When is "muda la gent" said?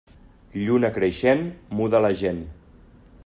1.81-2.43